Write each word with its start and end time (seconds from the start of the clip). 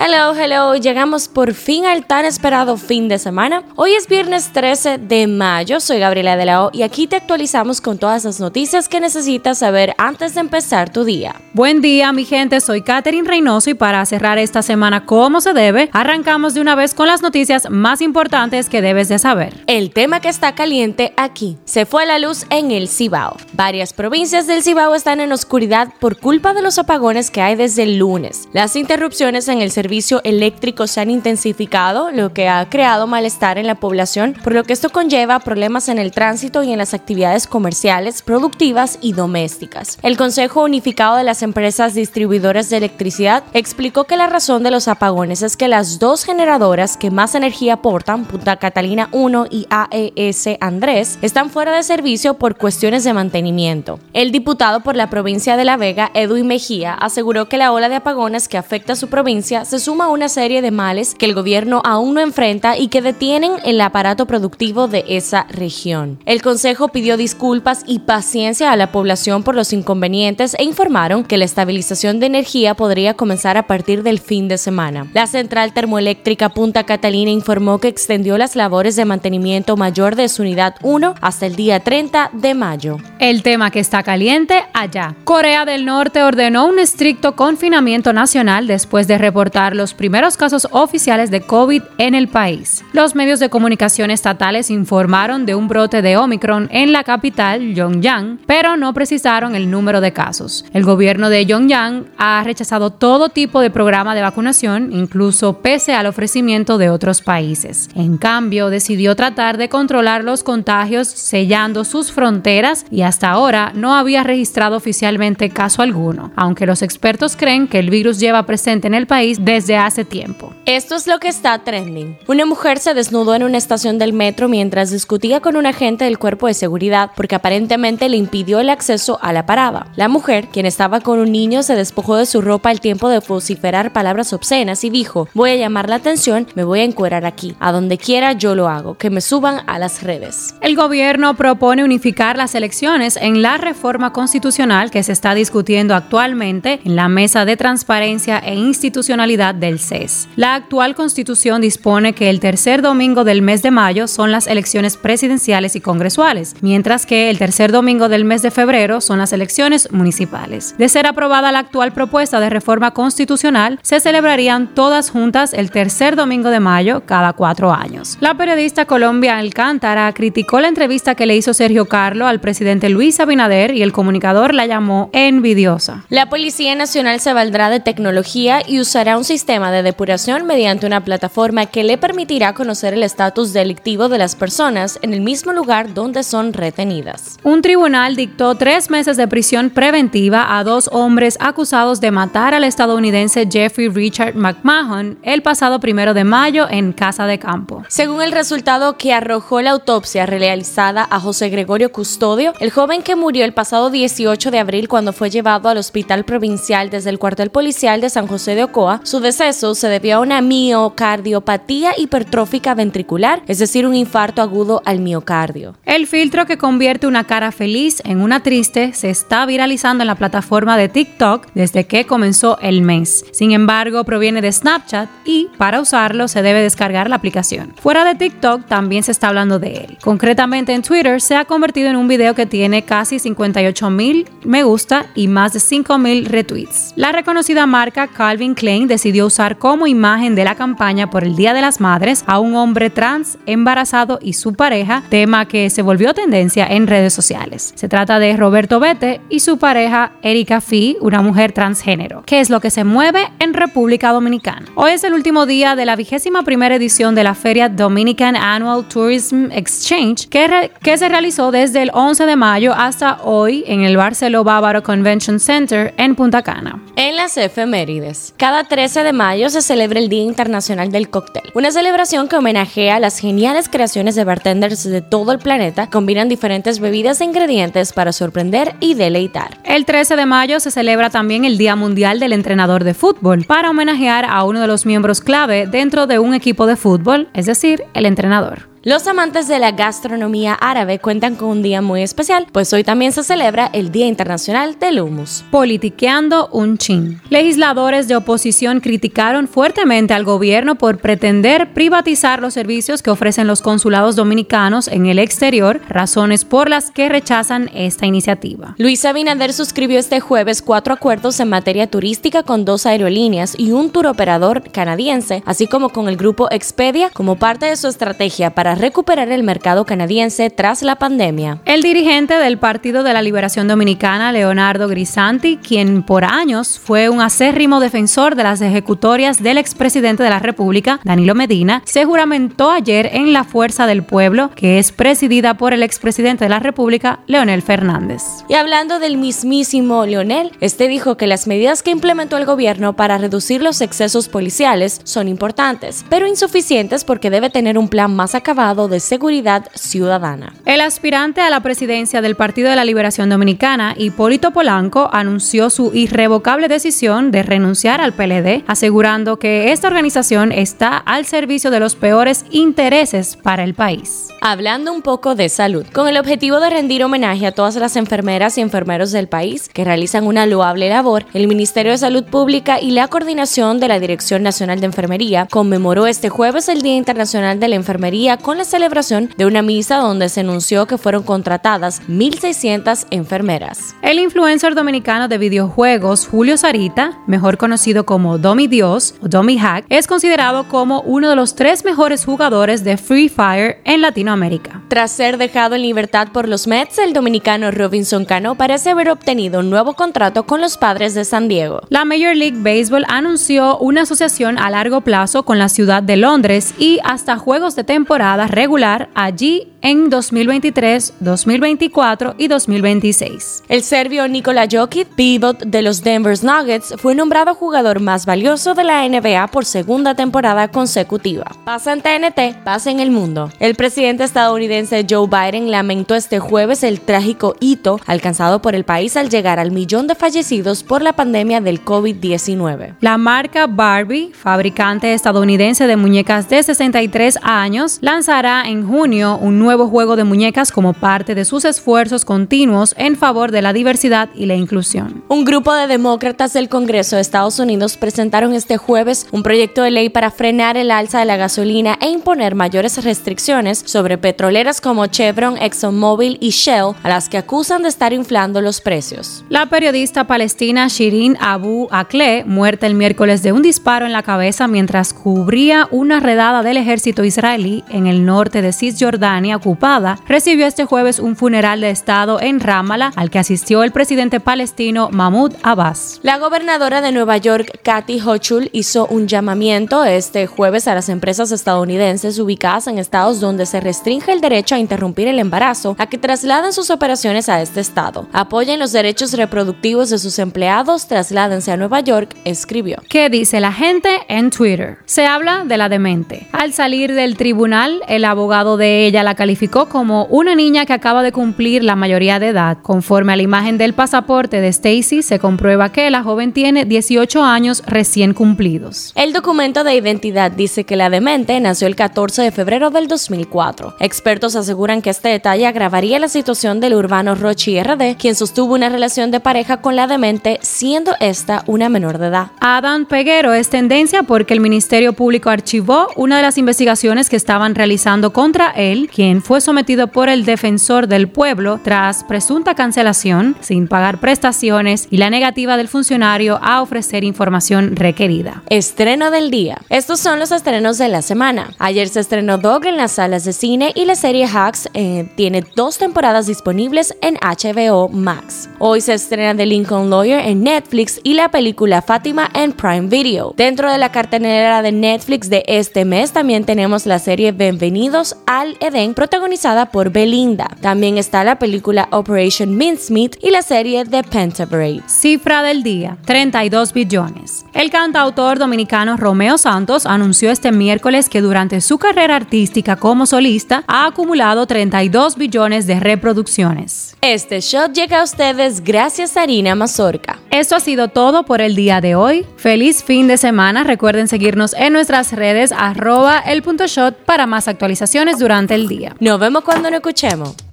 Hello, 0.00 0.32
hello, 0.32 0.76
llegamos 0.76 1.26
por 1.26 1.54
fin 1.54 1.84
al 1.84 2.06
tan 2.06 2.24
esperado 2.24 2.76
fin 2.76 3.08
de 3.08 3.18
semana. 3.18 3.64
Hoy 3.74 3.94
es 3.94 4.06
viernes 4.06 4.52
13 4.52 4.98
de 4.98 5.26
mayo, 5.26 5.80
soy 5.80 5.98
Gabriela 5.98 6.36
de 6.36 6.44
la 6.44 6.62
O 6.62 6.70
y 6.72 6.82
aquí 6.82 7.08
te 7.08 7.16
actualizamos 7.16 7.80
con 7.80 7.98
todas 7.98 8.24
las 8.24 8.38
noticias 8.38 8.88
que 8.88 9.00
necesitas 9.00 9.58
saber 9.58 9.96
antes 9.98 10.34
de 10.34 10.40
empezar 10.42 10.92
tu 10.92 11.02
día. 11.02 11.34
Buen 11.52 11.80
día 11.80 12.12
mi 12.12 12.24
gente, 12.24 12.60
soy 12.60 12.82
Katherine 12.82 13.28
Reynoso 13.28 13.70
y 13.70 13.74
para 13.74 14.06
cerrar 14.06 14.38
esta 14.38 14.62
semana 14.62 15.04
como 15.04 15.40
se 15.40 15.52
debe, 15.52 15.90
arrancamos 15.92 16.54
de 16.54 16.60
una 16.60 16.76
vez 16.76 16.94
con 16.94 17.08
las 17.08 17.20
noticias 17.20 17.68
más 17.68 18.00
importantes 18.00 18.68
que 18.68 18.80
debes 18.80 19.08
de 19.08 19.18
saber. 19.18 19.64
El 19.66 19.90
tema 19.90 20.20
que 20.20 20.28
está 20.28 20.54
caliente 20.54 21.12
aquí, 21.16 21.58
se 21.64 21.86
fue 21.86 22.06
la 22.06 22.20
luz 22.20 22.46
en 22.50 22.70
el 22.70 22.86
Cibao. 22.86 23.36
Varias 23.54 23.92
provincias 23.92 24.46
del 24.46 24.62
Cibao 24.62 24.94
están 24.94 25.18
en 25.18 25.32
oscuridad 25.32 25.88
por 25.98 26.18
culpa 26.18 26.54
de 26.54 26.62
los 26.62 26.78
apagones 26.78 27.32
que 27.32 27.42
hay 27.42 27.56
desde 27.56 27.82
el 27.82 27.98
lunes. 27.98 28.48
Las 28.52 28.76
interrupciones 28.76 29.48
en 29.48 29.60
el 29.60 29.72
servicio 29.72 29.87
servicio 29.88 30.20
eléctrico 30.22 30.86
se 30.86 31.00
han 31.00 31.10
intensificado, 31.10 32.10
lo 32.10 32.34
que 32.34 32.46
ha 32.46 32.68
creado 32.68 33.06
malestar 33.06 33.56
en 33.56 33.66
la 33.66 33.76
población, 33.76 34.36
por 34.44 34.52
lo 34.52 34.62
que 34.62 34.74
esto 34.74 34.90
conlleva 34.90 35.38
problemas 35.38 35.88
en 35.88 35.98
el 35.98 36.12
tránsito 36.12 36.62
y 36.62 36.72
en 36.72 36.76
las 36.76 36.92
actividades 36.92 37.46
comerciales, 37.46 38.20
productivas 38.20 38.98
y 39.00 39.14
domésticas. 39.14 39.98
El 40.02 40.18
Consejo 40.18 40.62
Unificado 40.62 41.16
de 41.16 41.24
las 41.24 41.42
Empresas 41.42 41.94
Distribuidoras 41.94 42.68
de 42.68 42.76
Electricidad 42.76 43.44
explicó 43.54 44.04
que 44.04 44.18
la 44.18 44.26
razón 44.26 44.62
de 44.62 44.70
los 44.70 44.88
apagones 44.88 45.40
es 45.40 45.56
que 45.56 45.68
las 45.68 45.98
dos 45.98 46.22
generadoras 46.22 46.98
que 46.98 47.10
más 47.10 47.34
energía 47.34 47.74
aportan, 47.74 48.26
Punta 48.26 48.56
Catalina 48.56 49.08
1 49.12 49.46
y 49.50 49.66
AES 49.70 50.58
Andrés, 50.60 51.18
están 51.22 51.48
fuera 51.48 51.74
de 51.74 51.82
servicio 51.82 52.34
por 52.34 52.58
cuestiones 52.58 53.04
de 53.04 53.14
mantenimiento. 53.14 54.00
El 54.12 54.32
diputado 54.32 54.80
por 54.80 54.96
la 54.96 55.08
provincia 55.08 55.56
de 55.56 55.64
La 55.64 55.78
Vega, 55.78 56.10
Edwin 56.12 56.46
Mejía, 56.46 56.92
aseguró 56.92 57.48
que 57.48 57.56
la 57.56 57.72
ola 57.72 57.88
de 57.88 57.96
apagones 57.96 58.48
que 58.48 58.58
afecta 58.58 58.92
a 58.92 58.96
su 58.96 59.08
provincia 59.08 59.64
se 59.64 59.77
suma 59.78 60.08
una 60.08 60.28
serie 60.28 60.62
de 60.62 60.70
males 60.70 61.14
que 61.14 61.26
el 61.26 61.34
gobierno 61.34 61.82
aún 61.84 62.14
no 62.14 62.20
enfrenta 62.20 62.76
y 62.76 62.88
que 62.88 63.02
detienen 63.02 63.52
el 63.64 63.80
aparato 63.80 64.26
productivo 64.26 64.88
de 64.88 65.04
esa 65.08 65.46
región. 65.50 66.18
El 66.26 66.42
Consejo 66.42 66.88
pidió 66.88 67.16
disculpas 67.16 67.82
y 67.86 68.00
paciencia 68.00 68.72
a 68.72 68.76
la 68.76 68.92
población 68.92 69.42
por 69.42 69.54
los 69.54 69.72
inconvenientes 69.72 70.54
e 70.58 70.64
informaron 70.64 71.24
que 71.24 71.38
la 71.38 71.44
estabilización 71.44 72.20
de 72.20 72.26
energía 72.26 72.74
podría 72.74 73.14
comenzar 73.14 73.56
a 73.56 73.66
partir 73.66 74.02
del 74.02 74.18
fin 74.18 74.48
de 74.48 74.58
semana. 74.58 75.06
La 75.14 75.26
central 75.26 75.72
termoeléctrica 75.72 76.48
Punta 76.50 76.84
Catalina 76.84 77.30
informó 77.30 77.78
que 77.78 77.88
extendió 77.88 78.38
las 78.38 78.56
labores 78.56 78.96
de 78.96 79.04
mantenimiento 79.04 79.76
mayor 79.76 80.16
de 80.16 80.28
su 80.28 80.42
unidad 80.42 80.74
1 80.82 81.14
hasta 81.20 81.46
el 81.46 81.56
día 81.56 81.80
30 81.80 82.30
de 82.32 82.54
mayo. 82.54 82.98
El 83.18 83.42
tema 83.42 83.70
que 83.70 83.80
está 83.80 84.02
caliente 84.02 84.64
allá. 84.74 85.14
Corea 85.24 85.64
del 85.64 85.84
Norte 85.84 86.22
ordenó 86.22 86.66
un 86.66 86.78
estricto 86.78 87.36
confinamiento 87.36 88.12
nacional 88.12 88.66
después 88.66 89.08
de 89.08 89.18
reportar 89.18 89.67
los 89.76 89.94
primeros 89.94 90.36
casos 90.36 90.68
oficiales 90.70 91.30
de 91.30 91.40
COVID 91.40 91.82
en 91.98 92.14
el 92.14 92.28
país. 92.28 92.84
Los 92.92 93.14
medios 93.14 93.40
de 93.40 93.50
comunicación 93.50 94.10
estatales 94.10 94.70
informaron 94.70 95.46
de 95.46 95.54
un 95.54 95.68
brote 95.68 96.02
de 96.02 96.16
Omicron 96.16 96.68
en 96.70 96.92
la 96.92 97.04
capital, 97.04 97.60
Pyongyang, 97.74 98.38
pero 98.46 98.76
no 98.76 98.92
precisaron 98.94 99.54
el 99.54 99.70
número 99.70 100.00
de 100.00 100.12
casos. 100.12 100.64
El 100.72 100.84
gobierno 100.84 101.30
de 101.30 101.44
Pyongyang 101.44 102.06
ha 102.16 102.42
rechazado 102.44 102.90
todo 102.90 103.28
tipo 103.28 103.60
de 103.60 103.70
programa 103.70 104.14
de 104.14 104.22
vacunación, 104.22 104.92
incluso 104.92 105.60
pese 105.60 105.94
al 105.94 106.06
ofrecimiento 106.06 106.78
de 106.78 106.90
otros 106.90 107.22
países. 107.22 107.88
En 107.94 108.18
cambio, 108.18 108.70
decidió 108.70 109.16
tratar 109.16 109.58
de 109.58 109.68
controlar 109.68 110.24
los 110.24 110.42
contagios 110.42 111.08
sellando 111.08 111.84
sus 111.84 112.12
fronteras 112.12 112.86
y 112.90 113.02
hasta 113.02 113.30
ahora 113.30 113.72
no 113.74 113.94
había 113.94 114.22
registrado 114.22 114.76
oficialmente 114.76 115.50
caso 115.50 115.82
alguno, 115.82 116.32
aunque 116.36 116.66
los 116.66 116.82
expertos 116.82 117.36
creen 117.36 117.68
que 117.68 117.78
el 117.78 117.90
virus 117.90 118.18
lleva 118.18 118.46
presente 118.46 118.86
en 118.86 118.94
el 118.94 119.06
país 119.06 119.38
desde 119.40 119.57
desde 119.58 119.76
hace 119.76 120.04
tiempo. 120.04 120.52
Esto 120.66 120.94
es 120.94 121.08
lo 121.08 121.18
que 121.18 121.26
está 121.26 121.58
trending. 121.58 122.16
Una 122.28 122.46
mujer 122.46 122.78
se 122.78 122.94
desnudó 122.94 123.34
en 123.34 123.42
una 123.42 123.58
estación 123.58 123.98
del 123.98 124.12
metro 124.12 124.48
mientras 124.48 124.92
discutía 124.92 125.40
con 125.40 125.56
un 125.56 125.66
agente 125.66 126.04
del 126.04 126.20
cuerpo 126.20 126.46
de 126.46 126.54
seguridad 126.54 127.10
porque 127.16 127.34
aparentemente 127.34 128.08
le 128.08 128.16
impidió 128.16 128.60
el 128.60 128.70
acceso 128.70 129.18
a 129.20 129.32
la 129.32 129.46
parada. 129.46 129.88
La 129.96 130.06
mujer, 130.06 130.46
quien 130.52 130.64
estaba 130.64 131.00
con 131.00 131.18
un 131.18 131.32
niño, 131.32 131.64
se 131.64 131.74
despojó 131.74 132.16
de 132.16 132.26
su 132.26 132.40
ropa 132.40 132.70
al 132.70 132.80
tiempo 132.80 133.08
de 133.08 133.18
vociferar 133.18 133.92
palabras 133.92 134.32
obscenas 134.32 134.84
y 134.84 134.90
dijo, 134.90 135.28
voy 135.34 135.50
a 135.50 135.56
llamar 135.56 135.88
la 135.88 135.96
atención, 135.96 136.46
me 136.54 136.62
voy 136.62 136.80
a 136.80 136.84
encuerar 136.84 137.26
aquí. 137.26 137.56
A 137.58 137.72
donde 137.72 137.98
quiera 137.98 138.34
yo 138.34 138.54
lo 138.54 138.68
hago, 138.68 138.94
que 138.94 139.10
me 139.10 139.20
suban 139.20 139.62
a 139.66 139.80
las 139.80 140.04
redes. 140.04 140.54
El 140.60 140.76
gobierno 140.76 141.34
propone 141.34 141.82
unificar 141.82 142.36
las 142.36 142.54
elecciones 142.54 143.16
en 143.16 143.42
la 143.42 143.56
reforma 143.56 144.12
constitucional 144.12 144.92
que 144.92 145.02
se 145.02 145.10
está 145.10 145.34
discutiendo 145.34 145.96
actualmente 145.96 146.80
en 146.84 146.94
la 146.94 147.08
Mesa 147.08 147.44
de 147.44 147.56
Transparencia 147.56 148.38
e 148.38 148.54
Institucionalidad 148.54 149.37
del 149.38 149.78
CES. 149.78 150.28
La 150.36 150.54
actual 150.54 150.94
constitución 150.94 151.60
dispone 151.60 152.12
que 152.12 152.28
el 152.28 152.40
tercer 152.40 152.82
domingo 152.82 153.24
del 153.24 153.40
mes 153.40 153.62
de 153.62 153.70
mayo 153.70 154.08
son 154.08 154.32
las 154.32 154.46
elecciones 154.46 154.96
presidenciales 154.96 155.76
y 155.76 155.80
congresuales, 155.80 156.56
mientras 156.60 157.06
que 157.06 157.30
el 157.30 157.38
tercer 157.38 157.72
domingo 157.72 158.08
del 158.08 158.24
mes 158.24 158.42
de 158.42 158.50
febrero 158.50 159.00
son 159.00 159.18
las 159.18 159.32
elecciones 159.32 159.92
municipales. 159.92 160.74
De 160.76 160.88
ser 160.88 161.06
aprobada 161.06 161.52
la 161.52 161.60
actual 161.60 161.92
propuesta 161.92 162.40
de 162.40 162.50
reforma 162.50 162.90
constitucional, 162.90 163.78
se 163.82 164.00
celebrarían 164.00 164.74
todas 164.74 165.10
juntas 165.10 165.54
el 165.54 165.70
tercer 165.70 166.16
domingo 166.16 166.50
de 166.50 166.60
mayo 166.60 167.02
cada 167.06 167.32
cuatro 167.32 167.72
años. 167.72 168.18
La 168.20 168.34
periodista 168.34 168.84
Colombia 168.84 169.38
Alcántara 169.38 170.12
criticó 170.12 170.60
la 170.60 170.68
entrevista 170.68 171.14
que 171.14 171.26
le 171.26 171.36
hizo 171.36 171.54
Sergio 171.54 171.86
Carlo 171.86 172.26
al 172.26 172.40
presidente 172.40 172.88
Luis 172.88 173.20
Abinader 173.20 173.74
y 173.74 173.82
el 173.82 173.92
comunicador 173.92 174.54
la 174.54 174.66
llamó 174.66 175.10
envidiosa. 175.12 176.04
La 176.08 176.28
Policía 176.28 176.74
Nacional 176.74 177.20
se 177.20 177.32
valdrá 177.32 177.70
de 177.70 177.80
tecnología 177.80 178.62
y 178.66 178.80
usará 178.80 179.16
un 179.16 179.24
sistema 179.28 179.70
de 179.70 179.82
depuración 179.82 180.46
mediante 180.46 180.86
una 180.86 181.04
plataforma 181.04 181.66
que 181.66 181.84
le 181.84 181.98
permitirá 181.98 182.54
conocer 182.54 182.94
el 182.94 183.02
estatus 183.02 183.52
delictivo 183.52 184.08
de 184.08 184.16
las 184.16 184.34
personas 184.34 184.98
en 185.02 185.12
el 185.12 185.20
mismo 185.20 185.52
lugar 185.52 185.92
donde 185.92 186.22
son 186.22 186.54
retenidas. 186.54 187.36
Un 187.44 187.60
tribunal 187.60 188.16
dictó 188.16 188.54
tres 188.54 188.88
meses 188.88 189.18
de 189.18 189.28
prisión 189.28 189.68
preventiva 189.68 190.56
a 190.58 190.64
dos 190.64 190.88
hombres 190.92 191.36
acusados 191.40 192.00
de 192.00 192.10
matar 192.10 192.54
al 192.54 192.64
estadounidense 192.64 193.46
Jeffrey 193.50 193.88
Richard 193.88 194.34
McMahon 194.34 195.18
el 195.22 195.42
pasado 195.42 195.78
primero 195.78 196.14
de 196.14 196.24
mayo 196.24 196.66
en 196.70 196.94
Casa 196.94 197.26
de 197.26 197.38
Campo. 197.38 197.84
Según 197.88 198.22
el 198.22 198.32
resultado 198.32 198.96
que 198.96 199.12
arrojó 199.12 199.60
la 199.60 199.72
autopsia 199.72 200.24
realizada 200.24 201.06
a 201.10 201.20
José 201.20 201.50
Gregorio 201.50 201.92
Custodio, 201.92 202.54
el 202.60 202.70
joven 202.70 203.02
que 203.02 203.14
murió 203.14 203.44
el 203.44 203.52
pasado 203.52 203.90
18 203.90 204.50
de 204.50 204.58
abril 204.58 204.88
cuando 204.88 205.12
fue 205.12 205.28
llevado 205.28 205.68
al 205.68 205.76
hospital 205.76 206.24
provincial 206.24 206.88
desde 206.88 207.10
el 207.10 207.18
cuartel 207.18 207.50
policial 207.50 208.00
de 208.00 208.08
San 208.08 208.26
José 208.26 208.54
de 208.54 208.64
Ocoa, 208.64 209.02
su 209.04 209.17
deceso 209.20 209.74
se 209.74 209.88
debió 209.88 210.16
a 210.16 210.20
una 210.20 210.40
miocardiopatía 210.40 211.92
hipertrófica 211.96 212.74
ventricular, 212.74 213.42
es 213.46 213.58
decir, 213.58 213.86
un 213.86 213.94
infarto 213.94 214.42
agudo 214.42 214.82
al 214.84 215.00
miocardio. 215.00 215.74
El 215.84 216.06
filtro 216.06 216.46
que 216.46 216.58
convierte 216.58 217.06
una 217.06 217.24
cara 217.24 217.52
feliz 217.52 218.02
en 218.04 218.20
una 218.20 218.42
triste 218.42 218.92
se 218.94 219.10
está 219.10 219.46
viralizando 219.46 220.02
en 220.02 220.08
la 220.08 220.14
plataforma 220.14 220.76
de 220.76 220.88
TikTok 220.88 221.46
desde 221.54 221.86
que 221.86 222.06
comenzó 222.06 222.58
el 222.60 222.82
mes. 222.82 223.24
Sin 223.32 223.52
embargo, 223.52 224.04
proviene 224.04 224.40
de 224.40 224.52
Snapchat 224.52 225.08
y 225.24 225.48
para 225.56 225.80
usarlo 225.80 226.28
se 226.28 226.42
debe 226.42 226.62
descargar 226.62 227.08
la 227.08 227.16
aplicación. 227.16 227.74
Fuera 227.80 228.04
de 228.04 228.14
TikTok 228.14 228.66
también 228.66 229.02
se 229.02 229.12
está 229.12 229.28
hablando 229.28 229.58
de 229.58 229.72
él. 229.72 229.98
Concretamente 230.02 230.72
en 230.72 230.82
Twitter 230.82 231.20
se 231.20 231.36
ha 231.36 231.44
convertido 231.44 231.88
en 231.88 231.96
un 231.96 232.08
video 232.08 232.34
que 232.34 232.46
tiene 232.46 232.84
casi 232.84 233.18
58 233.18 233.90
mil 233.90 234.26
me 234.44 234.62
gusta 234.62 235.06
y 235.14 235.28
más 235.28 235.52
de 235.52 235.60
5 235.60 235.98
mil 235.98 236.24
retweets. 236.26 236.92
La 236.96 237.12
reconocida 237.12 237.66
marca 237.66 238.06
Calvin 238.06 238.54
Klein 238.54 238.86
decidió 238.88 239.07
usar 239.12 239.58
como 239.58 239.86
imagen 239.86 240.34
de 240.34 240.44
la 240.44 240.54
campaña 240.54 241.10
por 241.10 241.24
el 241.24 241.36
Día 241.36 241.54
de 241.54 241.60
las 241.60 241.80
Madres 241.80 242.24
a 242.26 242.38
un 242.38 242.54
hombre 242.54 242.90
trans 242.90 243.38
embarazado 243.46 244.18
y 244.22 244.34
su 244.34 244.54
pareja, 244.54 245.02
tema 245.08 245.46
que 245.46 245.70
se 245.70 245.82
volvió 245.82 246.14
tendencia 246.14 246.66
en 246.66 246.86
redes 246.86 247.12
sociales. 247.14 247.72
Se 247.74 247.88
trata 247.88 248.18
de 248.18 248.36
Roberto 248.36 248.80
Bete 248.80 249.20
y 249.28 249.40
su 249.40 249.58
pareja 249.58 250.12
Erika 250.22 250.60
Fee, 250.60 250.96
una 251.00 251.22
mujer 251.22 251.52
transgénero, 251.52 252.22
que 252.24 252.40
es 252.40 252.50
lo 252.50 252.60
que 252.60 252.70
se 252.70 252.84
mueve 252.84 253.20
en 253.38 253.54
República 253.54 254.12
Dominicana. 254.12 254.66
Hoy 254.74 254.92
es 254.92 255.04
el 255.04 255.14
último 255.14 255.46
día 255.46 255.74
de 255.74 255.86
la 255.86 255.96
vigésima 255.96 256.42
primera 256.42 256.76
edición 256.76 257.14
de 257.14 257.24
la 257.24 257.34
Feria 257.34 257.68
Dominican 257.68 258.36
Annual 258.36 258.86
Tourism 258.88 259.50
Exchange, 259.50 260.28
que, 260.28 260.70
que 260.82 260.98
se 260.98 261.08
realizó 261.08 261.50
desde 261.50 261.82
el 261.82 261.90
11 261.92 262.26
de 262.26 262.36
mayo 262.36 262.74
hasta 262.74 263.18
hoy 263.22 263.64
en 263.66 263.82
el 263.82 263.96
Barceló 263.96 264.44
Bávaro 264.44 264.82
Convention 264.82 265.40
Center 265.40 265.94
en 265.96 266.14
Punta 266.14 266.42
Cana. 266.42 266.82
En 266.96 267.16
las 267.16 267.36
efemérides, 267.36 268.34
cada 268.36 268.64
13 268.64 268.97
de 269.02 269.12
mayo 269.12 269.50
se 269.50 269.62
celebra 269.62 269.98
el 269.98 270.08
Día 270.08 270.22
Internacional 270.22 270.90
del 270.90 271.10
Cóctel, 271.10 271.50
una 271.54 271.70
celebración 271.70 272.28
que 272.28 272.36
homenajea 272.36 273.00
las 273.00 273.18
geniales 273.18 273.68
creaciones 273.68 274.14
de 274.14 274.24
bartenders 274.24 274.84
de 274.84 275.02
todo 275.02 275.32
el 275.32 275.38
planeta, 275.38 275.88
combinan 275.88 276.28
diferentes 276.28 276.80
bebidas 276.80 277.20
e 277.20 277.24
ingredientes 277.24 277.92
para 277.92 278.12
sorprender 278.12 278.74
y 278.80 278.94
deleitar. 278.94 279.58
El 279.64 279.84
13 279.84 280.16
de 280.16 280.26
mayo 280.26 280.60
se 280.60 280.70
celebra 280.70 281.10
también 281.10 281.44
el 281.44 281.58
Día 281.58 281.76
Mundial 281.76 282.20
del 282.20 282.32
Entrenador 282.32 282.84
de 282.84 282.94
Fútbol, 282.94 283.44
para 283.44 283.70
homenajear 283.70 284.24
a 284.24 284.44
uno 284.44 284.60
de 284.60 284.66
los 284.66 284.86
miembros 284.86 285.20
clave 285.20 285.66
dentro 285.66 286.06
de 286.06 286.18
un 286.18 286.34
equipo 286.34 286.66
de 286.66 286.76
fútbol, 286.76 287.28
es 287.34 287.46
decir, 287.46 287.84
el 287.94 288.06
entrenador. 288.06 288.67
Los 288.84 289.08
amantes 289.08 289.48
de 289.48 289.58
la 289.58 289.72
gastronomía 289.72 290.54
árabe 290.54 291.00
cuentan 291.00 291.34
con 291.34 291.48
un 291.48 291.62
día 291.62 291.82
muy 291.82 292.00
especial, 292.00 292.46
pues 292.52 292.72
hoy 292.72 292.84
también 292.84 293.10
se 293.10 293.24
celebra 293.24 293.68
el 293.72 293.90
Día 293.90 294.06
Internacional 294.06 294.78
del 294.78 295.00
Hummus. 295.00 295.44
Politiqueando 295.50 296.48
un 296.52 296.78
chin. 296.78 297.20
Legisladores 297.28 298.06
de 298.06 298.14
oposición 298.14 298.78
criticaron 298.78 299.48
fuertemente 299.48 300.14
al 300.14 300.22
gobierno 300.22 300.76
por 300.76 300.98
pretender 300.98 301.74
privatizar 301.74 302.40
los 302.40 302.54
servicios 302.54 303.02
que 303.02 303.10
ofrecen 303.10 303.48
los 303.48 303.62
consulados 303.62 304.14
dominicanos 304.14 304.86
en 304.86 305.06
el 305.06 305.18
exterior, 305.18 305.80
razones 305.88 306.44
por 306.44 306.70
las 306.70 306.92
que 306.92 307.08
rechazan 307.08 307.70
esta 307.74 308.06
iniciativa. 308.06 308.76
Luis 308.78 309.04
Abinader 309.04 309.52
suscribió 309.54 309.98
este 309.98 310.20
jueves 310.20 310.62
cuatro 310.62 310.94
acuerdos 310.94 311.40
en 311.40 311.48
materia 311.48 311.88
turística 311.88 312.44
con 312.44 312.64
dos 312.64 312.86
aerolíneas 312.86 313.58
y 313.58 313.72
un 313.72 313.90
tour 313.90 314.06
operador 314.06 314.62
canadiense, 314.70 315.42
así 315.46 315.66
como 315.66 315.88
con 315.88 316.08
el 316.08 316.16
grupo 316.16 316.46
Expedia 316.52 317.10
como 317.10 317.34
parte 317.34 317.66
de 317.66 317.76
su 317.76 317.88
estrategia 317.88 318.50
para 318.54 318.68
recuperar 318.78 319.30
el 319.30 319.42
mercado 319.42 319.84
canadiense 319.84 320.50
tras 320.50 320.82
la 320.82 320.96
pandemia. 320.96 321.60
El 321.64 321.82
dirigente 321.82 322.34
del 322.34 322.58
Partido 322.58 323.02
de 323.02 323.12
la 323.12 323.22
Liberación 323.22 323.66
Dominicana, 323.66 324.32
Leonardo 324.32 324.88
Grisanti, 324.88 325.56
quien 325.56 326.02
por 326.04 326.24
años 326.24 326.80
fue 326.82 327.08
un 327.08 327.20
acérrimo 327.20 327.80
defensor 327.80 328.36
de 328.36 328.44
las 328.44 328.60
ejecutorias 328.60 329.42
del 329.42 329.58
expresidente 329.58 330.22
de 330.22 330.30
la 330.30 330.38
República, 330.38 331.00
Danilo 331.04 331.34
Medina, 331.34 331.82
se 331.86 332.04
juramentó 332.04 332.70
ayer 332.70 333.10
en 333.12 333.32
la 333.32 333.44
Fuerza 333.44 333.86
del 333.86 334.04
Pueblo, 334.04 334.50
que 334.54 334.78
es 334.78 334.92
presidida 334.92 335.54
por 335.54 335.74
el 335.74 335.82
expresidente 335.82 336.44
de 336.44 336.50
la 336.50 336.60
República, 336.60 337.20
Leonel 337.26 337.62
Fernández. 337.62 338.22
Y 338.48 338.54
hablando 338.54 338.98
del 338.98 339.16
mismísimo 339.16 340.06
Leonel, 340.06 340.52
este 340.60 340.88
dijo 340.88 341.16
que 341.16 341.26
las 341.26 341.46
medidas 341.46 341.82
que 341.82 341.90
implementó 341.90 342.36
el 342.36 342.46
gobierno 342.46 342.94
para 342.94 343.18
reducir 343.18 343.62
los 343.62 343.80
excesos 343.80 344.28
policiales 344.28 345.00
son 345.04 345.26
importantes, 345.26 346.04
pero 346.08 346.26
insuficientes 346.26 347.04
porque 347.04 347.30
debe 347.30 347.50
tener 347.50 347.76
un 347.76 347.88
plan 347.88 348.14
más 348.14 348.34
acabado 348.34 348.57
de 348.58 348.98
seguridad 348.98 349.68
ciudadana. 349.74 350.52
El 350.66 350.80
aspirante 350.80 351.40
a 351.40 351.48
la 351.48 351.60
presidencia 351.60 352.20
del 352.20 352.34
Partido 352.34 352.68
de 352.68 352.74
la 352.74 352.84
Liberación 352.84 353.30
Dominicana, 353.30 353.94
Hipólito 353.96 354.50
Polanco, 354.50 355.08
anunció 355.12 355.70
su 355.70 355.92
irrevocable 355.94 356.66
decisión 356.66 357.30
de 357.30 357.44
renunciar 357.44 358.00
al 358.00 358.14
PLD, 358.14 358.64
asegurando 358.66 359.38
que 359.38 359.70
esta 359.70 359.86
organización 359.86 360.50
está 360.50 360.96
al 360.96 361.24
servicio 361.24 361.70
de 361.70 361.78
los 361.78 361.94
peores 361.94 362.46
intereses 362.50 363.36
para 363.36 363.62
el 363.62 363.74
país. 363.74 364.26
Hablando 364.40 364.92
un 364.92 365.02
poco 365.02 365.36
de 365.36 365.48
salud, 365.48 365.86
con 365.92 366.08
el 366.08 366.16
objetivo 366.16 366.58
de 366.58 366.70
rendir 366.70 367.04
homenaje 367.04 367.46
a 367.46 367.52
todas 367.52 367.76
las 367.76 367.94
enfermeras 367.94 368.58
y 368.58 368.60
enfermeros 368.60 369.12
del 369.12 369.28
país 369.28 369.68
que 369.68 369.84
realizan 369.84 370.26
una 370.26 370.46
loable 370.46 370.88
labor, 370.88 371.26
el 371.32 371.46
Ministerio 371.46 371.92
de 371.92 371.98
Salud 371.98 372.24
Pública 372.24 372.80
y 372.80 372.90
la 372.90 373.06
coordinación 373.06 373.78
de 373.78 373.86
la 373.86 374.00
Dirección 374.00 374.42
Nacional 374.42 374.80
de 374.80 374.86
Enfermería 374.86 375.46
conmemoró 375.48 376.08
este 376.08 376.28
jueves 376.28 376.68
el 376.68 376.82
Día 376.82 376.96
Internacional 376.96 377.60
de 377.60 377.68
la 377.68 377.76
Enfermería 377.76 378.36
con 378.48 378.56
la 378.56 378.64
celebración 378.64 379.28
de 379.36 379.44
una 379.44 379.60
misa 379.60 379.98
donde 379.98 380.30
se 380.30 380.40
anunció 380.40 380.86
que 380.86 380.96
fueron 380.96 381.22
contratadas 381.22 382.00
1.600 382.08 383.04
enfermeras. 383.10 383.94
El 384.00 384.18
influencer 384.18 384.74
dominicano 384.74 385.28
de 385.28 385.36
videojuegos 385.36 386.26
Julio 386.26 386.56
Sarita, 386.56 387.18
mejor 387.26 387.58
conocido 387.58 388.06
como 388.06 388.38
Domi 388.38 388.66
Dios 388.66 389.16
o 389.20 389.28
Domi 389.28 389.58
Hack, 389.58 389.84
es 389.90 390.06
considerado 390.06 390.66
como 390.66 391.02
uno 391.02 391.28
de 391.28 391.36
los 391.36 391.56
tres 391.56 391.84
mejores 391.84 392.24
jugadores 392.24 392.84
de 392.84 392.96
Free 392.96 393.28
Fire 393.28 393.82
en 393.84 394.00
Latinoamérica. 394.00 394.80
Tras 394.88 395.10
ser 395.10 395.36
dejado 395.36 395.74
en 395.74 395.82
libertad 395.82 396.28
por 396.32 396.48
los 396.48 396.66
Mets, 396.66 396.96
el 397.00 397.12
dominicano 397.12 397.70
Robinson 397.70 398.24
Cano 398.24 398.54
parece 398.54 398.88
haber 398.88 399.10
obtenido 399.10 399.60
un 399.60 399.68
nuevo 399.68 399.92
contrato 399.92 400.46
con 400.46 400.62
los 400.62 400.78
padres 400.78 401.12
de 401.12 401.26
San 401.26 401.48
Diego. 401.48 401.82
La 401.90 402.06
Major 402.06 402.34
League 402.34 402.56
Baseball 402.62 403.04
anunció 403.08 403.76
una 403.76 404.04
asociación 404.04 404.58
a 404.58 404.70
largo 404.70 405.02
plazo 405.02 405.42
con 405.42 405.58
la 405.58 405.68
ciudad 405.68 406.02
de 406.02 406.16
Londres 406.16 406.72
y 406.78 406.98
hasta 407.04 407.36
juegos 407.36 407.76
de 407.76 407.84
temporada 407.84 408.37
regular 408.46 409.08
allí 409.14 409.72
en 409.82 410.10
2023, 410.10 411.14
2024 411.20 412.34
y 412.38 412.48
2026. 412.48 413.64
El 413.68 413.82
serbio 413.82 414.26
Nikola 414.28 414.66
Jokic, 414.70 415.08
pivot 415.08 415.64
de 415.64 415.82
los 415.82 416.02
Denver 416.02 416.36
Nuggets, 416.42 416.94
fue 416.98 417.14
nombrado 417.14 417.54
jugador 417.54 418.00
más 418.00 418.26
valioso 418.26 418.74
de 418.74 418.84
la 418.84 419.08
NBA 419.08 419.46
por 419.48 419.64
segunda 419.64 420.14
temporada 420.14 420.68
consecutiva. 420.68 421.46
Pasa 421.64 421.92
en 421.92 422.00
TNT, 422.00 422.64
pasa 422.64 422.90
en 422.90 423.00
el 423.00 423.10
mundo. 423.10 423.50
El 423.60 423.74
presidente 423.74 424.24
estadounidense 424.24 425.06
Joe 425.08 425.28
Biden 425.28 425.70
lamentó 425.70 426.14
este 426.14 426.38
jueves 426.38 426.82
el 426.82 427.00
trágico 427.00 427.54
hito 427.60 428.00
alcanzado 428.06 428.60
por 428.60 428.74
el 428.74 428.84
país 428.84 429.16
al 429.16 429.30
llegar 429.30 429.58
al 429.58 429.70
millón 429.70 430.06
de 430.06 430.14
fallecidos 430.14 430.82
por 430.82 431.02
la 431.02 431.14
pandemia 431.14 431.60
del 431.60 431.84
COVID-19. 431.84 432.96
La 433.00 433.18
marca 433.18 433.66
Barbie, 433.66 434.32
fabricante 434.32 435.12
estadounidense 435.12 435.86
de 435.86 435.96
muñecas 435.96 436.48
de 436.48 436.62
63 436.62 437.38
años, 437.42 437.98
lanzará 438.00 438.64
en 438.66 438.86
junio 438.86 439.38
un 439.40 439.58
nuevo 439.58 439.67
juego 439.76 440.16
de 440.16 440.24
muñecas 440.24 440.72
como 440.72 440.92
parte 440.92 441.34
de 441.34 441.44
sus 441.44 441.64
esfuerzos 441.64 442.24
continuos 442.24 442.94
en 442.96 443.16
favor 443.16 443.50
de 443.50 443.62
la 443.62 443.72
diversidad 443.72 444.30
y 444.34 444.46
la 444.46 444.54
inclusión. 444.54 445.24
Un 445.28 445.44
grupo 445.44 445.74
de 445.74 445.86
demócratas 445.86 446.52
del 446.52 446.68
Congreso 446.68 447.16
de 447.16 447.22
Estados 447.22 447.58
Unidos 447.58 447.96
presentaron 447.96 448.54
este 448.54 448.76
jueves 448.78 449.26
un 449.32 449.42
proyecto 449.42 449.82
de 449.82 449.90
ley 449.90 450.08
para 450.08 450.30
frenar 450.30 450.76
el 450.76 450.90
alza 450.90 451.18
de 451.18 451.24
la 451.24 451.36
gasolina 451.36 451.98
e 452.00 452.08
imponer 452.08 452.54
mayores 452.54 453.02
restricciones 453.04 453.82
sobre 453.84 454.18
petroleras 454.18 454.80
como 454.80 455.06
Chevron, 455.06 455.58
ExxonMobil 455.58 456.38
y 456.40 456.50
Shell, 456.50 456.94
a 457.02 457.08
las 457.08 457.28
que 457.28 457.38
acusan 457.38 457.82
de 457.82 457.88
estar 457.88 458.12
inflando 458.12 458.60
los 458.60 458.80
precios. 458.80 459.44
La 459.48 459.66
periodista 459.66 460.26
palestina 460.26 460.88
Shirin 460.88 461.36
Abu 461.40 461.88
Akleh, 461.90 462.44
muerta 462.44 462.86
el 462.86 462.94
miércoles 462.94 463.42
de 463.42 463.52
un 463.52 463.62
disparo 463.62 464.06
en 464.06 464.12
la 464.12 464.22
cabeza 464.22 464.68
mientras 464.68 465.12
cubría 465.12 465.88
una 465.90 466.20
redada 466.20 466.62
del 466.62 466.76
ejército 466.76 467.24
israelí 467.24 467.84
en 467.90 468.06
el 468.06 468.24
norte 468.24 468.62
de 468.62 468.72
Cisjordania 468.72 469.57
ocupada, 469.58 470.18
recibió 470.26 470.66
este 470.66 470.84
jueves 470.84 471.18
un 471.18 471.36
funeral 471.36 471.80
de 471.80 471.90
Estado 471.90 472.40
en 472.40 472.60
Ramallah 472.60 473.12
al 473.14 473.30
que 473.30 473.38
asistió 473.38 473.82
el 473.82 473.92
presidente 473.92 474.40
palestino 474.40 475.10
Mahmoud 475.12 475.52
Abbas. 475.62 476.20
La 476.22 476.38
gobernadora 476.38 477.00
de 477.00 477.12
Nueva 477.12 477.36
York, 477.36 477.80
Kathy 477.82 478.20
Hochul, 478.20 478.70
hizo 478.72 479.06
un 479.06 479.28
llamamiento 479.28 480.04
este 480.04 480.46
jueves 480.46 480.88
a 480.88 480.94
las 480.94 481.08
empresas 481.08 481.52
estadounidenses 481.52 482.38
ubicadas 482.38 482.86
en 482.86 482.98
estados 482.98 483.40
donde 483.40 483.66
se 483.66 483.80
restringe 483.80 484.32
el 484.32 484.40
derecho 484.40 484.74
a 484.74 484.78
interrumpir 484.78 485.28
el 485.28 485.38
embarazo 485.38 485.96
a 485.98 486.06
que 486.06 486.18
trasladen 486.18 486.72
sus 486.72 486.90
operaciones 486.90 487.48
a 487.48 487.60
este 487.60 487.80
estado. 487.80 488.26
Apoyen 488.32 488.78
los 488.78 488.92
derechos 488.92 489.32
reproductivos 489.32 490.10
de 490.10 490.18
sus 490.18 490.38
empleados, 490.38 491.06
trasládense 491.06 491.72
a 491.72 491.76
Nueva 491.76 492.00
York, 492.00 492.36
escribió. 492.44 493.02
¿Qué 493.08 493.28
dice 493.28 493.60
la 493.60 493.72
gente 493.72 494.08
en 494.28 494.50
Twitter? 494.50 494.98
Se 495.04 495.26
habla 495.26 495.64
de 495.64 495.76
la 495.76 495.88
demente. 495.88 496.48
Al 496.52 496.72
salir 496.72 497.14
del 497.14 497.36
tribunal, 497.36 498.00
el 498.08 498.24
abogado 498.24 498.76
de 498.76 499.06
ella 499.06 499.22
la 499.22 499.34
calificó 499.48 499.88
como 499.88 500.26
una 500.26 500.54
niña 500.54 500.84
que 500.84 500.92
acaba 500.92 501.22
de 501.22 501.32
cumplir 501.32 501.82
la 501.82 501.96
mayoría 501.96 502.38
de 502.38 502.48
edad. 502.48 502.76
Conforme 502.82 503.32
a 503.32 503.36
la 503.36 503.42
imagen 503.42 503.78
del 503.78 503.94
pasaporte 503.94 504.60
de 504.60 504.68
Stacy, 504.68 505.22
se 505.22 505.38
comprueba 505.38 505.90
que 505.90 506.10
la 506.10 506.22
joven 506.22 506.52
tiene 506.52 506.84
18 506.84 507.42
años 507.42 507.82
recién 507.86 508.34
cumplidos. 508.34 509.14
El 509.14 509.32
documento 509.32 509.84
de 509.84 509.94
identidad 509.94 510.52
dice 510.52 510.84
que 510.84 510.96
la 510.96 511.08
demente 511.08 511.58
nació 511.60 511.86
el 511.86 511.96
14 511.96 512.42
de 512.42 512.50
febrero 512.50 512.90
del 512.90 513.08
2004. 513.08 513.94
Expertos 514.00 514.54
aseguran 514.54 515.00
que 515.00 515.08
este 515.08 515.30
detalle 515.30 515.66
agravaría 515.66 516.18
la 516.18 516.28
situación 516.28 516.78
del 516.80 516.92
urbano 516.92 517.34
Rochi 517.34 517.82
RD, 517.82 518.18
quien 518.18 518.34
sostuvo 518.34 518.74
una 518.74 518.90
relación 518.90 519.30
de 519.30 519.40
pareja 519.40 519.78
con 519.78 519.96
la 519.96 520.06
demente, 520.06 520.58
siendo 520.60 521.14
esta 521.20 521.64
una 521.66 521.88
menor 521.88 522.18
de 522.18 522.26
edad. 522.26 522.48
Adam 522.60 523.06
Peguero 523.06 523.54
es 523.54 523.70
tendencia 523.70 524.24
porque 524.24 524.52
el 524.52 524.60
Ministerio 524.60 525.14
Público 525.14 525.48
archivó 525.48 526.08
una 526.16 526.36
de 526.36 526.42
las 526.42 526.58
investigaciones 526.58 527.30
que 527.30 527.36
estaban 527.36 527.74
realizando 527.74 528.34
contra 528.34 528.72
él, 528.72 529.08
quien 529.08 529.37
fue 529.42 529.60
sometido 529.60 530.08
por 530.08 530.28
el 530.28 530.44
defensor 530.44 531.08
del 531.08 531.28
pueblo 531.28 531.80
tras 531.82 532.24
presunta 532.24 532.74
cancelación, 532.74 533.56
sin 533.60 533.88
pagar 533.88 534.18
prestaciones 534.18 535.08
y 535.10 535.16
la 535.18 535.30
negativa 535.30 535.76
del 535.76 535.88
funcionario 535.88 536.58
a 536.62 536.82
ofrecer 536.82 537.24
información 537.24 537.96
requerida. 537.96 538.62
Estreno 538.68 539.30
del 539.30 539.50
día. 539.50 539.78
Estos 539.88 540.20
son 540.20 540.38
los 540.38 540.52
estrenos 540.52 540.98
de 540.98 541.08
la 541.08 541.22
semana. 541.22 541.70
Ayer 541.78 542.08
se 542.08 542.20
estrenó 542.20 542.58
Dog 542.58 542.86
en 542.86 542.96
las 542.96 543.12
salas 543.12 543.44
de 543.44 543.52
cine 543.52 543.92
y 543.94 544.04
la 544.04 544.14
serie 544.14 544.46
Hacks 544.46 544.88
eh, 544.94 545.28
tiene 545.36 545.64
dos 545.74 545.98
temporadas 545.98 546.46
disponibles 546.46 547.14
en 547.20 547.36
HBO 547.36 548.08
Max. 548.08 548.68
Hoy 548.78 549.00
se 549.00 549.14
estrena 549.14 549.56
The 549.56 549.66
Lincoln 549.66 550.10
Lawyer 550.10 550.40
en 550.40 550.62
Netflix 550.62 551.20
y 551.22 551.34
la 551.34 551.50
película 551.50 552.02
Fátima 552.02 552.48
en 552.54 552.72
Prime 552.72 553.08
Video. 553.08 553.54
Dentro 553.56 553.90
de 553.90 553.98
la 553.98 554.12
cartelera 554.12 554.82
de 554.82 554.92
Netflix 554.92 555.50
de 555.50 555.64
este 555.66 556.04
mes 556.04 556.32
también 556.32 556.64
tenemos 556.64 557.06
la 557.06 557.18
serie 557.18 557.52
Bienvenidos 557.52 558.36
al 558.46 558.76
Edén 558.80 559.14
protagonizada 559.28 559.90
por 559.90 560.10
Belinda. 560.10 560.70
También 560.80 561.18
está 561.18 561.44
la 561.44 561.58
película 561.58 562.08
Operation 562.12 562.74
Mincemeat 562.74 563.36
y 563.42 563.50
la 563.50 563.60
serie 563.60 564.06
The 564.06 564.22
Pentaverate. 564.22 565.02
Cifra 565.06 565.62
del 565.62 565.82
día, 565.82 566.16
32 566.24 566.94
billones. 566.94 567.66
El 567.74 567.90
cantautor 567.90 568.58
dominicano 568.58 569.18
Romeo 569.18 569.58
Santos 569.58 570.06
anunció 570.06 570.50
este 570.50 570.72
miércoles 570.72 571.28
que 571.28 571.42
durante 571.42 571.82
su 571.82 571.98
carrera 571.98 572.36
artística 572.36 572.96
como 572.96 573.26
solista 573.26 573.84
ha 573.86 574.06
acumulado 574.06 574.66
32 574.66 575.36
billones 575.36 575.86
de 575.86 576.00
reproducciones. 576.00 577.14
Este 577.20 577.60
shot 577.60 577.92
llega 577.92 578.20
a 578.20 578.24
ustedes 578.24 578.82
gracias 578.82 579.36
a 579.36 579.42
Harina 579.42 579.74
Mazorca. 579.74 580.38
Esto 580.50 580.74
ha 580.76 580.80
sido 580.80 581.08
todo 581.08 581.42
por 581.44 581.60
el 581.60 581.74
día 581.74 582.00
de 582.00 582.14
hoy. 582.14 582.46
Feliz 582.56 583.04
fin 583.04 583.26
de 583.26 583.36
semana. 583.36 583.84
Recuerden 583.84 584.26
seguirnos 584.26 584.72
en 584.72 584.94
nuestras 584.94 585.32
redes 585.32 585.72
arroba 585.72 586.38
el 586.38 586.62
punto 586.62 586.86
shot 586.86 587.14
para 587.26 587.46
más 587.46 587.68
actualizaciones 587.68 588.38
durante 588.38 588.74
el 588.74 588.88
día. 588.88 589.16
Nos 589.20 589.40
vemos 589.40 589.64
cuando 589.64 589.90
nos 589.90 589.96
escuchemos. 589.98 590.67